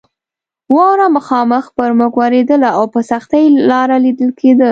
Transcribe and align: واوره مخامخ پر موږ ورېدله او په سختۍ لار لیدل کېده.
واوره 0.75 1.07
مخامخ 1.17 1.65
پر 1.77 1.89
موږ 1.99 2.13
ورېدله 2.21 2.69
او 2.77 2.83
په 2.93 2.99
سختۍ 3.09 3.45
لار 3.69 3.89
لیدل 4.03 4.29
کېده. 4.39 4.59